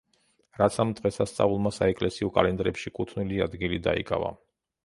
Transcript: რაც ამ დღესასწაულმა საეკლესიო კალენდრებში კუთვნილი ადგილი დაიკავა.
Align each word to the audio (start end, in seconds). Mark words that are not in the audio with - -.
რაც 0.61 0.77
ამ 0.83 0.93
დღესასწაულმა 0.99 1.73
საეკლესიო 1.77 2.31
კალენდრებში 2.39 2.93
კუთვნილი 3.01 3.41
ადგილი 3.49 3.81
დაიკავა. 3.91 4.37